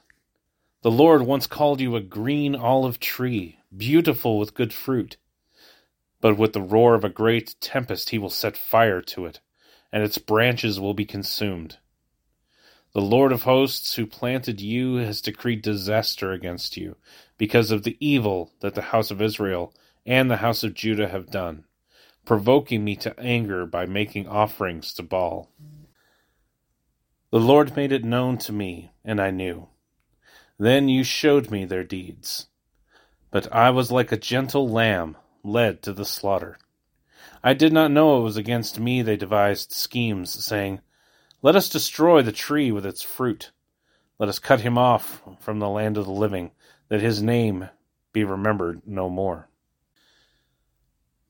The 0.83 0.91
Lord 0.91 1.23
once 1.23 1.49
called 1.49 1.81
you 1.81 1.97
a 1.97 2.01
green 2.01 2.55
olive 2.55 3.01
tree, 3.01 3.59
beautiful 3.77 4.39
with 4.39 4.55
good 4.55 4.73
fruit. 4.73 5.17
But 6.21 6.39
with 6.39 6.53
the 6.53 6.63
roar 6.63 6.95
of 6.95 7.03
a 7.03 7.09
great 7.09 7.57
tempest 7.61 8.11
he 8.11 8.19
will 8.19 8.31
set 8.31 8.57
fire 8.57 9.01
to 9.01 9.27
it, 9.27 9.41
and 9.91 10.05
its 10.05 10.19
branches 10.19 10.79
will 10.79 10.95
be 10.95 11.05
consumed. 11.05 11.79
The 12.95 13.01
Lord 13.01 13.33
of 13.33 13.43
hosts, 13.43 13.97
who 13.97 14.07
planted 14.07 14.61
you, 14.61 14.97
has 14.97 15.21
decreed 15.21 15.63
disaster 15.63 16.31
against 16.31 16.77
you, 16.77 16.95
because 17.37 17.73
of 17.73 17.83
the 17.83 17.97
evil 17.99 18.53
that 18.61 18.77
the 18.77 18.83
house 18.83 19.11
of 19.11 19.21
Israel 19.21 19.75
and 20.07 20.31
the 20.31 20.37
house 20.37 20.63
of 20.63 20.75
Judah 20.75 21.09
have 21.09 21.29
done, 21.29 21.65
provoking 22.25 22.85
me 22.85 22.95
to 22.97 23.19
anger 23.19 23.67
by 23.67 23.85
making 23.85 24.29
offerings 24.29 24.93
to 24.95 25.03
Baal. 25.03 25.51
The 27.33 27.41
Lord 27.41 27.75
made 27.75 27.91
it 27.91 28.05
known 28.05 28.39
to 28.39 28.53
me, 28.53 28.93
and 29.05 29.21
I 29.21 29.33
knew. 29.33 29.67
Then 30.57 30.89
you 30.89 31.03
showed 31.03 31.51
me 31.51 31.65
their 31.65 31.83
deeds. 31.83 32.47
But 33.33 33.53
I 33.53 33.71
was 33.71 33.91
like 33.91 34.13
a 34.13 34.17
gentle 34.17 34.69
lamb 34.69 35.17
led 35.43 35.83
to 35.83 35.93
the 35.93 36.05
slaughter. 36.05 36.59
I 37.43 37.55
did 37.55 37.73
not 37.73 37.91
know 37.91 38.21
it 38.21 38.23
was 38.23 38.37
against 38.37 38.79
me 38.79 39.03
they 39.03 39.17
devised 39.17 39.73
schemes, 39.73 40.31
saying, 40.31 40.81
Let 41.45 41.57
us 41.57 41.69
destroy 41.69 42.23
the 42.23 42.33
tree 42.33 42.73
with 42.73 42.87
its 42.87 43.03
fruit. 43.03 43.51
Let 44.19 44.31
us 44.31 44.39
cut 44.39 44.63
him 44.63 44.79
off 44.79 45.21
from 45.41 45.59
the 45.59 45.69
land 45.69 45.99
of 45.99 46.07
the 46.07 46.11
living, 46.11 46.53
that 46.89 47.03
his 47.03 47.23
name 47.23 47.69
be 48.15 48.25
remembered 48.25 48.81
no 48.87 49.11
more. 49.11 49.51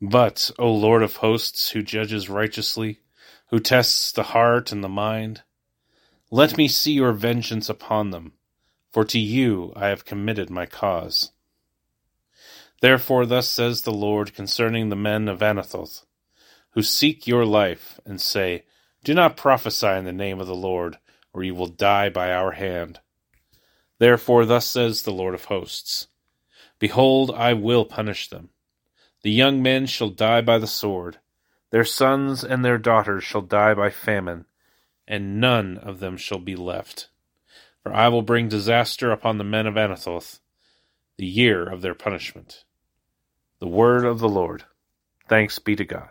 But, 0.00 0.52
O 0.56 0.71
Lord 0.73 1.02
of 1.02 1.16
hosts, 1.16 1.71
who 1.71 1.83
judges 1.83 2.28
righteously, 2.28 3.00
who 3.49 3.59
tests 3.59 4.12
the 4.12 4.23
heart 4.23 4.71
and 4.71 4.85
the 4.85 4.88
mind, 4.88 5.42
let 6.30 6.56
me 6.56 6.68
see 6.68 6.92
your 6.92 7.12
vengeance 7.12 7.68
upon 7.68 8.12
them, 8.12 8.35
for 8.92 9.04
to 9.06 9.18
you 9.18 9.73
I 9.75 9.88
have 9.88 10.04
committed 10.04 10.49
my 10.49 10.64
cause. 10.64 11.33
Therefore, 12.80 13.26
thus 13.26 13.49
says 13.49 13.83
the 13.83 13.92
Lord 13.92 14.33
concerning 14.33 14.90
the 14.90 14.94
men 14.94 15.26
of 15.26 15.40
Anathoth, 15.40 16.04
who 16.75 16.83
seek 16.83 17.26
your 17.26 17.44
life, 17.44 17.99
and 18.06 18.21
say, 18.21 18.62
Do 19.05 19.13
not 19.13 19.37
prophesy 19.37 19.87
in 19.87 20.05
the 20.05 20.13
name 20.13 20.41
of 20.41 20.47
the 20.47 20.55
Lord, 20.55 20.99
or 21.35 21.45
you 21.45 21.55
will 21.55 21.67
die 21.67 22.09
by 22.09 22.33
our 22.33 22.53
hand. 22.53 23.01
Therefore, 23.99 24.47
thus 24.47 24.67
says 24.67 25.03
the 25.03 25.13
Lord 25.13 25.35
of 25.35 25.45
hosts 25.45 26.09
Behold, 26.79 27.31
I 27.31 27.53
will 27.53 27.85
punish 27.85 28.29
them. 28.29 28.49
The 29.23 29.31
young 29.31 29.63
men 29.63 29.85
shall 29.87 30.09
die 30.09 30.41
by 30.41 30.59
the 30.59 30.67
sword, 30.67 31.19
their 31.71 31.85
sons 31.85 32.43
and 32.43 32.65
their 32.65 32.79
daughters 32.79 33.25
shall 33.25 33.43
die 33.43 33.75
by 33.75 33.91
famine, 33.91 34.47
and 35.07 35.39
none 35.39 35.77
of 35.77 36.01
them 36.01 36.17
shall 36.17 36.39
be 36.39 36.57
left. 36.57 37.09
For 37.83 37.93
I 37.93 38.09
will 38.09 38.23
bring 38.23 38.49
disaster 38.49 39.11
upon 39.11 39.37
the 39.37 39.45
men 39.45 39.67
of 39.67 39.75
Anathoth, 39.75 40.41
the 41.19 41.27
year 41.27 41.69
of 41.69 41.83
their 41.83 41.95
punishment. 41.95 42.65
The 43.59 43.69
word 43.69 44.07
of 44.07 44.19
the 44.19 44.29
Lord. 44.29 44.65
Thanks 45.29 45.59
be 45.59 45.77
to 45.77 45.85
God. 45.85 46.11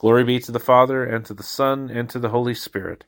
Glory 0.00 0.24
be 0.24 0.40
to 0.40 0.50
the 0.50 0.58
Father, 0.58 1.04
and 1.04 1.26
to 1.26 1.34
the 1.34 1.42
Son, 1.42 1.90
and 1.90 2.08
to 2.08 2.18
the 2.18 2.30
Holy 2.30 2.54
Spirit, 2.54 3.04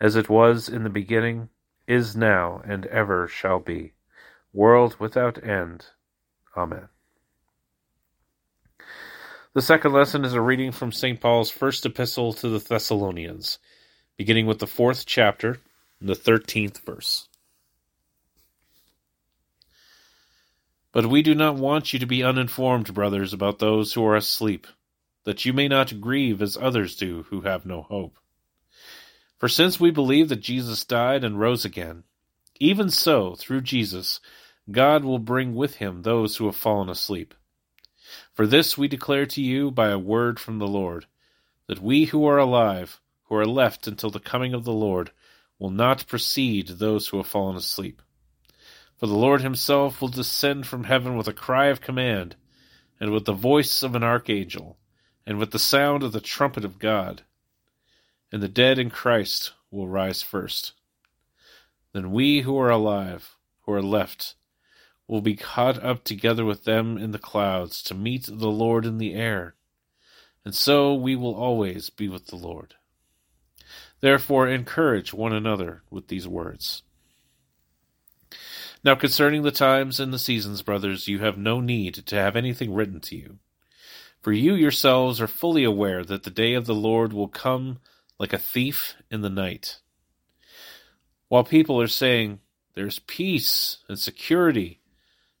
as 0.00 0.14
it 0.14 0.28
was 0.28 0.68
in 0.68 0.84
the 0.84 0.88
beginning, 0.88 1.48
is 1.88 2.14
now, 2.14 2.62
and 2.64 2.86
ever 2.86 3.26
shall 3.26 3.58
be, 3.58 3.94
world 4.52 4.94
without 5.00 5.42
end. 5.42 5.86
Amen. 6.56 6.88
The 9.54 9.60
second 9.60 9.92
lesson 9.92 10.24
is 10.24 10.32
a 10.32 10.40
reading 10.40 10.70
from 10.70 10.92
St. 10.92 11.20
Paul's 11.20 11.50
first 11.50 11.84
epistle 11.84 12.32
to 12.34 12.48
the 12.48 12.60
Thessalonians, 12.60 13.58
beginning 14.16 14.46
with 14.46 14.60
the 14.60 14.68
fourth 14.68 15.06
chapter, 15.06 15.58
the 16.00 16.14
thirteenth 16.14 16.78
verse. 16.86 17.26
But 20.92 21.06
we 21.06 21.22
do 21.22 21.34
not 21.34 21.56
want 21.56 21.92
you 21.92 21.98
to 21.98 22.06
be 22.06 22.22
uninformed, 22.22 22.94
brothers, 22.94 23.32
about 23.32 23.58
those 23.58 23.94
who 23.94 24.06
are 24.06 24.14
asleep, 24.14 24.68
that 25.24 25.44
you 25.44 25.52
may 25.52 25.68
not 25.68 26.00
grieve 26.00 26.40
as 26.40 26.56
others 26.56 26.96
do 26.96 27.24
who 27.24 27.42
have 27.42 27.66
no 27.66 27.82
hope. 27.82 28.18
For 29.38 29.48
since 29.48 29.80
we 29.80 29.90
believe 29.90 30.28
that 30.28 30.40
Jesus 30.40 30.84
died 30.84 31.24
and 31.24 31.38
rose 31.38 31.64
again, 31.64 32.04
even 32.58 32.90
so, 32.90 33.34
through 33.34 33.62
Jesus, 33.62 34.20
God 34.70 35.02
will 35.02 35.18
bring 35.18 35.54
with 35.54 35.76
him 35.76 36.02
those 36.02 36.36
who 36.36 36.46
have 36.46 36.56
fallen 36.56 36.90
asleep. 36.90 37.34
For 38.34 38.46
this 38.46 38.76
we 38.76 38.88
declare 38.88 39.26
to 39.26 39.40
you 39.40 39.70
by 39.70 39.88
a 39.88 39.98
word 39.98 40.38
from 40.38 40.58
the 40.58 40.68
Lord, 40.68 41.06
that 41.66 41.80
we 41.80 42.06
who 42.06 42.26
are 42.26 42.38
alive, 42.38 43.00
who 43.24 43.36
are 43.36 43.46
left 43.46 43.86
until 43.86 44.10
the 44.10 44.20
coming 44.20 44.52
of 44.52 44.64
the 44.64 44.72
Lord, 44.72 45.10
will 45.58 45.70
not 45.70 46.06
precede 46.06 46.68
those 46.68 47.08
who 47.08 47.18
have 47.18 47.26
fallen 47.26 47.56
asleep. 47.56 48.02
For 48.98 49.06
the 49.06 49.14
Lord 49.14 49.40
himself 49.40 50.00
will 50.00 50.08
descend 50.08 50.66
from 50.66 50.84
heaven 50.84 51.16
with 51.16 51.28
a 51.28 51.32
cry 51.32 51.66
of 51.66 51.80
command, 51.80 52.36
and 52.98 53.10
with 53.12 53.24
the 53.24 53.32
voice 53.32 53.82
of 53.82 53.94
an 53.94 54.02
archangel, 54.02 54.76
and 55.30 55.38
with 55.38 55.52
the 55.52 55.60
sound 55.60 56.02
of 56.02 56.10
the 56.10 56.20
trumpet 56.20 56.64
of 56.64 56.80
God. 56.80 57.22
And 58.32 58.42
the 58.42 58.48
dead 58.48 58.80
in 58.80 58.90
Christ 58.90 59.52
will 59.70 59.86
rise 59.86 60.22
first. 60.22 60.72
Then 61.92 62.10
we 62.10 62.40
who 62.40 62.58
are 62.58 62.68
alive, 62.68 63.36
who 63.60 63.72
are 63.72 63.80
left, 63.80 64.34
will 65.06 65.20
be 65.20 65.36
caught 65.36 65.80
up 65.84 66.02
together 66.02 66.44
with 66.44 66.64
them 66.64 66.98
in 66.98 67.12
the 67.12 67.18
clouds 67.18 67.80
to 67.84 67.94
meet 67.94 68.24
the 68.26 68.48
Lord 68.48 68.84
in 68.84 68.98
the 68.98 69.14
air. 69.14 69.54
And 70.44 70.52
so 70.52 70.94
we 70.94 71.14
will 71.14 71.36
always 71.36 71.90
be 71.90 72.08
with 72.08 72.26
the 72.26 72.36
Lord. 72.36 72.74
Therefore, 74.00 74.48
encourage 74.48 75.14
one 75.14 75.32
another 75.32 75.84
with 75.90 76.08
these 76.08 76.26
words. 76.26 76.82
Now 78.82 78.96
concerning 78.96 79.42
the 79.42 79.52
times 79.52 80.00
and 80.00 80.12
the 80.12 80.18
seasons, 80.18 80.62
brothers, 80.62 81.06
you 81.06 81.20
have 81.20 81.38
no 81.38 81.60
need 81.60 81.94
to 82.06 82.16
have 82.16 82.34
anything 82.34 82.74
written 82.74 82.98
to 83.02 83.14
you. 83.14 83.38
For 84.20 84.32
you 84.32 84.54
yourselves 84.54 85.20
are 85.20 85.26
fully 85.26 85.64
aware 85.64 86.04
that 86.04 86.24
the 86.24 86.30
day 86.30 86.54
of 86.54 86.66
the 86.66 86.74
Lord 86.74 87.12
will 87.12 87.28
come 87.28 87.80
like 88.18 88.32
a 88.32 88.38
thief 88.38 88.94
in 89.10 89.22
the 89.22 89.30
night. 89.30 89.80
While 91.28 91.44
people 91.44 91.80
are 91.80 91.88
saying, 91.88 92.40
There's 92.74 92.98
peace 92.98 93.78
and 93.88 93.98
security, 93.98 94.80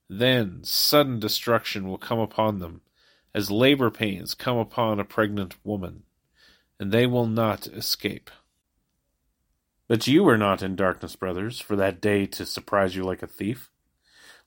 then 0.08 0.64
sudden 0.64 1.20
destruction 1.20 1.86
will 1.86 1.98
come 1.98 2.18
upon 2.18 2.58
them, 2.58 2.80
as 3.34 3.50
labor 3.50 3.90
pains 3.90 4.34
come 4.34 4.56
upon 4.56 4.98
a 4.98 5.04
pregnant 5.04 5.54
woman, 5.64 6.02
and 6.78 6.90
they 6.90 7.06
will 7.06 7.26
not 7.26 7.66
escape. 7.68 8.30
But 9.86 10.06
you 10.06 10.24
were 10.24 10.38
not 10.38 10.62
in 10.62 10.74
darkness, 10.74 11.16
brothers, 11.16 11.60
for 11.60 11.76
that 11.76 12.00
day 12.00 12.26
to 12.26 12.46
surprise 12.46 12.96
you 12.96 13.04
like 13.04 13.22
a 13.22 13.26
thief. 13.26 13.70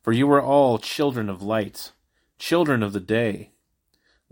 For 0.02 0.12
you 0.12 0.30
are 0.32 0.42
all 0.42 0.80
children 0.80 1.30
of 1.30 1.42
light, 1.42 1.94
children 2.40 2.84
of 2.84 2.94
the 2.94 3.00
day. 3.00 3.53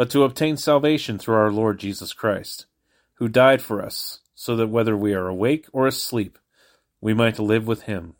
but 0.00 0.08
to 0.08 0.22
obtain 0.24 0.56
salvation 0.56 1.18
through 1.18 1.34
our 1.34 1.52
Lord 1.52 1.78
Jesus 1.78 2.14
Christ, 2.14 2.64
who 3.16 3.28
died 3.28 3.60
for 3.60 3.84
us, 3.84 4.20
so 4.34 4.56
that 4.56 4.68
whether 4.68 4.96
we 4.96 5.12
are 5.12 5.28
awake 5.28 5.66
or 5.74 5.86
asleep, 5.86 6.38
we 7.02 7.12
might 7.12 7.38
live 7.38 7.66
with 7.66 7.82
him. 7.82 8.14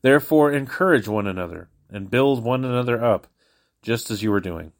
Therefore 0.00 0.50
encourage 0.50 1.06
one 1.06 1.26
another, 1.26 1.68
and 1.90 2.10
build 2.10 2.42
one 2.42 2.64
another 2.64 3.04
up, 3.04 3.26
just 3.82 4.10
as 4.10 4.22
you 4.22 4.32
are 4.32 4.40
doing. 4.40 4.72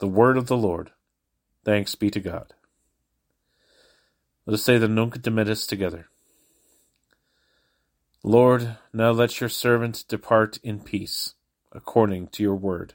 The 0.00 0.08
word 0.08 0.36
of 0.36 0.48
the 0.48 0.56
Lord. 0.56 0.90
Thanks 1.64 1.94
be 1.94 2.10
to 2.10 2.18
God. 2.18 2.54
Let 4.46 4.54
us 4.54 4.64
say 4.64 4.78
the 4.78 4.88
Nunc 4.88 5.18
Dimittis 5.18 5.68
together. 5.68 6.08
Lord, 8.24 8.78
now 8.92 9.12
let 9.12 9.40
your 9.40 9.48
servant 9.48 10.06
depart 10.08 10.58
in 10.64 10.80
peace, 10.80 11.34
according 11.70 12.30
to 12.30 12.42
your 12.42 12.56
word. 12.56 12.94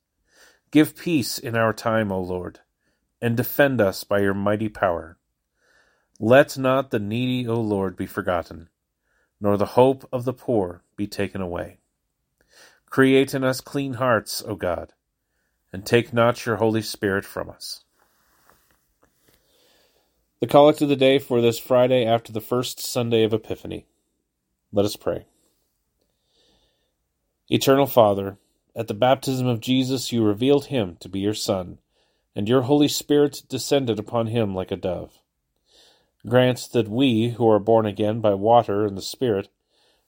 Give 0.71 0.95
peace 0.95 1.37
in 1.37 1.55
our 1.57 1.73
time, 1.73 2.11
O 2.11 2.21
Lord, 2.21 2.61
and 3.21 3.35
defend 3.35 3.81
us 3.81 4.05
by 4.05 4.19
your 4.19 4.33
mighty 4.33 4.69
power. 4.69 5.17
Let 6.17 6.57
not 6.57 6.91
the 6.91 6.99
needy, 6.99 7.47
O 7.47 7.59
Lord, 7.59 7.97
be 7.97 8.05
forgotten, 8.05 8.69
nor 9.41 9.57
the 9.57 9.65
hope 9.65 10.07
of 10.13 10.23
the 10.23 10.33
poor 10.33 10.83
be 10.95 11.07
taken 11.07 11.41
away. 11.41 11.79
Create 12.89 13.33
in 13.33 13.43
us 13.43 13.59
clean 13.59 13.95
hearts, 13.95 14.41
O 14.47 14.55
God, 14.55 14.93
and 15.73 15.85
take 15.85 16.13
not 16.13 16.45
your 16.45 16.55
Holy 16.57 16.81
Spirit 16.81 17.25
from 17.25 17.49
us. 17.49 17.83
The 20.39 20.47
collect 20.47 20.81
of 20.81 20.89
the 20.89 20.95
day 20.95 21.19
for 21.19 21.41
this 21.41 21.59
Friday 21.59 22.05
after 22.05 22.31
the 22.31 22.41
first 22.41 22.79
Sunday 22.79 23.23
of 23.23 23.33
Epiphany. 23.33 23.85
Let 24.71 24.85
us 24.85 24.95
pray. 24.95 25.25
Eternal 27.49 27.87
Father, 27.87 28.37
at 28.75 28.87
the 28.87 28.93
baptism 28.93 29.47
of 29.47 29.59
Jesus, 29.59 30.11
you 30.11 30.23
revealed 30.23 30.65
him 30.65 30.97
to 31.01 31.09
be 31.09 31.19
your 31.19 31.33
Son, 31.33 31.79
and 32.35 32.47
your 32.47 32.61
Holy 32.61 32.87
Spirit 32.87 33.43
descended 33.49 33.99
upon 33.99 34.27
him 34.27 34.55
like 34.55 34.71
a 34.71 34.77
dove. 34.77 35.19
Grant 36.27 36.69
that 36.73 36.87
we, 36.87 37.29
who 37.29 37.49
are 37.49 37.59
born 37.59 37.85
again 37.85 38.21
by 38.21 38.33
water 38.33 38.85
and 38.85 38.97
the 38.97 39.01
Spirit, 39.01 39.49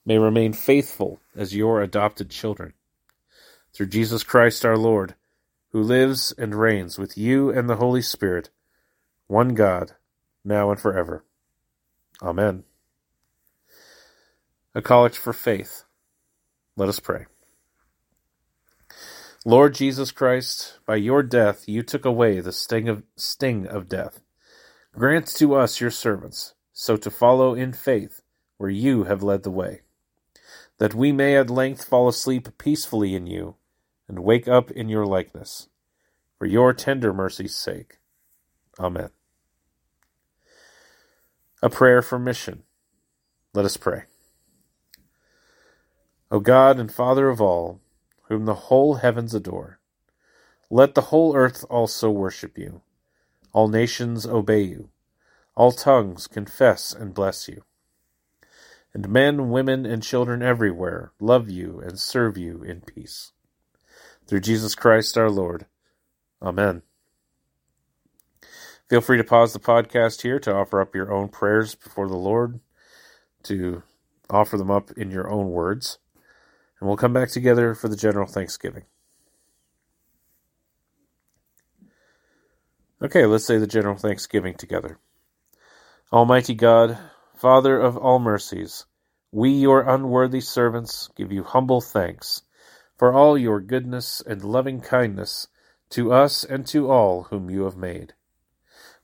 may 0.06 0.18
remain 0.18 0.54
faithful 0.54 1.20
as 1.36 1.56
your 1.56 1.82
adopted 1.82 2.30
children. 2.30 2.74
Through 3.74 3.88
Jesus 3.88 4.24
Christ 4.24 4.64
our 4.66 4.78
Lord, 4.78 5.16
who 5.72 5.82
lives 5.82 6.34
and 6.38 6.56
reigns 6.56 7.00
with 7.00 7.18
you 7.18 7.50
and 7.50 7.70
the 7.70 7.78
Holy 7.78 8.02
Spirit, 8.02 8.50
one 9.28 9.56
God, 9.56 9.94
now 10.46 10.70
and 10.70 10.80
forever. 10.80 11.26
Amen. 12.22 12.64
A 14.76 14.82
Collect 14.82 15.18
for 15.18 15.34
faith. 15.34 15.84
Let 16.76 16.90
us 16.90 17.00
pray. 17.00 17.26
Lord 19.46 19.74
Jesus 19.74 20.14
Christ, 20.14 20.80
by 20.86 20.96
your 20.96 21.22
death 21.22 21.68
you 21.68 21.84
took 21.84 22.06
away 22.06 22.40
the 22.40 22.54
sting 22.54 22.88
of, 22.88 23.04
sting 23.18 23.68
of 23.68 23.90
death. 23.90 24.22
Grant 24.94 25.28
to 25.36 25.56
us, 25.56 25.82
your 25.82 25.92
servants, 25.92 26.54
so 26.72 26.96
to 26.96 27.12
follow 27.12 27.54
in 27.54 27.74
faith 27.74 28.22
where 28.58 28.70
you 28.70 29.04
have 29.04 29.22
led 29.22 29.44
the 29.44 29.52
way, 29.52 29.82
that 30.78 30.94
we 30.94 31.12
may 31.12 31.36
at 31.36 31.50
length 31.50 31.84
fall 31.84 32.08
asleep 32.08 32.58
peacefully 32.58 33.16
in 33.16 33.28
you 33.28 33.58
and 34.08 34.20
wake 34.20 34.48
up 34.48 34.72
in 34.72 34.88
your 34.88 35.06
likeness, 35.06 35.68
for 36.40 36.46
your 36.46 36.72
tender 36.72 37.12
mercy's 37.12 37.54
sake. 37.54 37.98
Amen. 38.80 39.10
A 41.62 41.70
prayer 41.70 42.02
for 42.02 42.18
mission. 42.18 42.64
Let 43.54 43.66
us 43.66 43.76
pray. 43.76 44.04
O 46.32 46.40
God 46.40 46.80
and 46.80 46.92
Father 46.94 47.28
of 47.28 47.42
all, 47.42 47.82
whom 48.34 48.46
the 48.46 48.56
whole 48.56 48.96
heavens 48.96 49.36
adore. 49.36 49.80
Let 50.72 50.96
the 50.96 51.02
whole 51.02 51.36
earth 51.36 51.64
also 51.70 52.10
worship 52.10 52.58
you. 52.58 52.82
All 53.52 53.68
nations 53.68 54.26
obey 54.26 54.64
you. 54.64 54.90
All 55.56 55.72
tongues 55.72 56.26
confess 56.26 56.94
and 56.94 57.14
bless 57.14 57.48
you. 57.48 57.62
And 58.92 59.08
men, 59.08 59.52
women, 59.52 59.86
and 59.86 60.02
children 60.02 60.42
everywhere 60.42 61.12
love 61.20 61.48
you 61.48 61.80
and 61.80 62.00
serve 62.00 62.36
you 62.36 62.64
in 62.64 62.82
peace. 62.82 63.34
Through 64.26 64.40
Jesus 64.40 64.74
Christ 64.74 65.16
our 65.16 65.30
Lord. 65.30 65.68
Amen. 66.42 66.82
Feel 68.90 69.02
free 69.02 69.18
to 69.18 69.24
pause 69.24 69.54
the 69.54 69.60
podcast 69.60 70.24
here 70.24 70.40
to 70.40 70.56
offer 70.56 70.82
up 70.82 70.96
your 70.96 71.14
own 71.14 71.30
prayers 71.30 71.76
before 71.76 72.08
the 72.08 72.18
Lord, 72.18 72.62
to 73.44 73.84
offer 74.28 74.58
them 74.58 74.72
up 74.72 74.90
in 74.98 75.12
your 75.12 75.30
own 75.30 75.52
words 75.52 76.00
and 76.84 76.90
we'll 76.90 76.98
come 76.98 77.14
back 77.14 77.30
together 77.30 77.74
for 77.74 77.88
the 77.88 77.96
general 77.96 78.28
Thanksgiving. 78.28 78.84
Okay, 83.02 83.26
let's 83.26 83.46
say 83.46 83.58
the 83.58 83.66
general 83.66 83.96
Thanksgiving 83.96 84.56
together. 84.56 85.00
Almighty 86.12 86.54
God, 86.54 87.00
Father 87.38 87.80
of 87.80 87.96
all 87.96 88.20
mercies, 88.20 88.86
we, 89.32 89.52
your 89.52 89.80
unworthy 89.90 90.42
servants, 90.42 91.10
give 91.16 91.32
you 91.32 91.44
humble 91.44 91.80
thanks 91.80 92.42
for 92.98 93.14
all 93.14 93.38
your 93.38 93.62
goodness 93.62 94.22
and 94.28 94.44
loving 94.44 94.82
kindness 94.82 95.48
to 95.92 96.12
us 96.12 96.44
and 96.44 96.68
to 96.68 96.92
all 96.92 97.24
whom 97.24 97.50
you 97.50 97.64
have 97.64 97.78
made. 97.78 98.12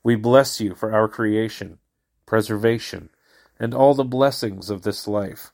We 0.04 0.18
bless 0.18 0.60
you 0.60 0.76
for 0.76 0.92
our 0.92 1.08
creation, 1.08 1.80
preservation, 2.26 3.10
and 3.58 3.74
all 3.74 3.94
the 3.94 4.04
blessings 4.04 4.70
of 4.70 4.82
this 4.82 5.08
life 5.08 5.54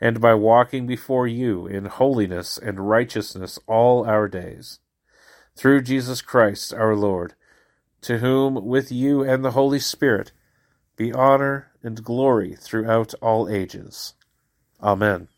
and 0.00 0.20
by 0.20 0.34
walking 0.34 0.86
before 0.86 1.26
you 1.26 1.66
in 1.66 1.86
holiness 1.86 2.58
and 2.58 2.88
righteousness 2.88 3.58
all 3.66 4.06
our 4.06 4.28
days. 4.28 4.78
Through 5.56 5.82
Jesus 5.82 6.22
Christ 6.22 6.72
our 6.72 6.94
Lord, 6.94 7.34
to 8.02 8.18
whom, 8.18 8.64
with 8.64 8.92
you 8.92 9.22
and 9.22 9.44
the 9.44 9.52
Holy 9.52 9.80
Spirit, 9.80 10.32
be 10.96 11.12
honor 11.12 11.72
and 11.82 12.04
glory 12.04 12.54
throughout 12.54 13.12
all 13.20 13.48
ages. 13.48 14.14
Amen. 14.80 15.28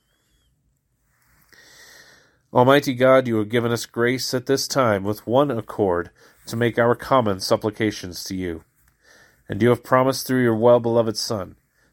Almighty 2.53 2.95
God, 2.95 3.29
you 3.29 3.37
have 3.37 3.49
given 3.49 3.73
us 3.73 3.87
grace 3.87 4.35
at 4.35 4.47
this 4.47 4.67
time 4.67 5.05
with 5.05 5.27
one 5.27 5.51
accord 5.51 6.11
to 6.47 6.57
make 6.57 6.79
our 6.79 6.95
common 6.95 7.41
supplications 7.41 8.25
to 8.25 8.35
you. 8.35 8.65
And 9.49 9.63
you 9.63 9.69
have 9.71 9.85
promised 9.85 10.27
through 10.27 10.43
your 10.43 10.57
well 10.57 10.81
beloved 10.81 11.17
Son 11.17 11.57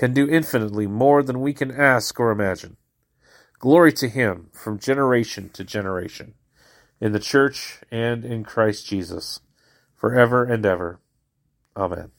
can 0.00 0.14
do 0.14 0.26
infinitely 0.26 0.86
more 0.86 1.22
than 1.22 1.42
we 1.42 1.52
can 1.52 1.70
ask 1.70 2.18
or 2.18 2.30
imagine. 2.30 2.78
Glory 3.58 3.92
to 3.92 4.08
him 4.08 4.48
from 4.50 4.78
generation 4.78 5.50
to 5.50 5.62
generation 5.62 6.32
in 7.02 7.12
the 7.12 7.18
church 7.18 7.80
and 7.90 8.24
in 8.24 8.42
Christ 8.42 8.86
Jesus, 8.86 9.40
forever 9.94 10.42
and 10.42 10.64
ever. 10.64 11.00
Amen. 11.76 12.12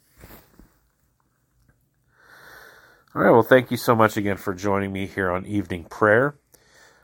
All 3.15 3.23
right, 3.23 3.31
well, 3.31 3.41
thank 3.41 3.71
you 3.71 3.77
so 3.77 3.95
much 3.95 4.15
again 4.15 4.37
for 4.37 4.53
joining 4.53 4.93
me 4.93 5.07
here 5.07 5.31
on 5.31 5.47
evening 5.47 5.85
prayer. 5.85 6.35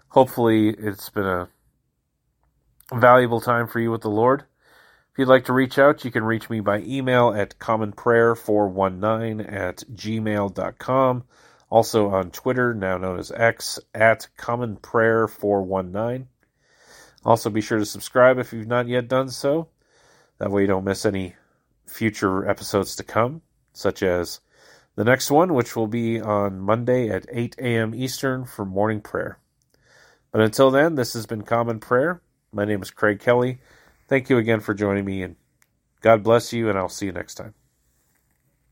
Hopefully, 0.10 0.70
it's 0.78 1.10
been 1.10 1.26
a 1.26 1.50
valuable 2.94 3.42
time 3.42 3.68
for 3.68 3.80
you 3.80 3.90
with 3.90 4.02
the 4.02 4.12
Lord. 4.12 4.44
If 5.18 5.22
you'd 5.22 5.30
like 5.30 5.46
to 5.46 5.54
reach 5.54 5.80
out, 5.80 6.06
you 6.06 6.12
can 6.12 6.24
reach 6.24 6.48
me 6.48 6.60
by 6.60 6.82
email 6.82 7.34
at 7.36 7.58
commonprayer419 7.58 9.52
at 9.52 9.78
gmail.com. 9.92 11.24
Also 11.72 12.10
on 12.12 12.30
Twitter, 12.30 12.76
now 12.76 13.00
known 13.00 13.18
as 13.18 13.32
X, 13.32 13.80
at 13.96 14.28
commonprayer419. 14.38 16.28
Also, 17.26 17.50
be 17.50 17.62
sure 17.62 17.80
to 17.80 17.86
subscribe 17.88 18.38
if 18.38 18.54
you've 18.54 18.68
not 18.68 18.88
yet 18.88 19.08
done 19.08 19.30
so. 19.30 19.70
That 20.38 20.52
way, 20.52 20.62
you 20.62 20.68
don't 20.68 20.86
miss 20.86 21.04
any 21.04 21.36
future 21.88 22.48
episodes 22.48 22.96
to 22.98 23.04
come, 23.04 23.42
such 23.74 24.04
as 24.04 24.42
the 24.94 25.04
next 25.04 25.32
one, 25.32 25.56
which 25.56 25.76
will 25.76 25.88
be 25.88 26.22
on 26.22 26.60
Monday 26.60 27.10
at 27.10 27.26
8 27.32 27.56
a.m. 27.58 27.96
Eastern 27.96 28.46
for 28.46 28.66
morning 28.66 29.02
prayer. 29.02 29.40
But 30.32 30.42
until 30.42 30.70
then, 30.70 30.94
this 30.94 31.14
has 31.14 31.26
been 31.26 31.42
Common 31.42 31.80
Prayer. 31.80 32.22
My 32.52 32.66
name 32.66 32.84
is 32.84 32.92
Craig 32.92 33.20
Kelly. 33.20 33.58
Thank 34.08 34.30
you 34.30 34.38
again 34.38 34.60
for 34.62 34.74
joining 34.74 35.06
me, 35.06 35.24
and 35.24 35.36
God 36.02 36.24
bless 36.24 36.54
you, 36.54 36.70
and 36.70 36.78
I'll 36.78 36.90
see 36.90 37.08
you 37.08 37.12
next 37.12 37.36
time. 37.36 37.54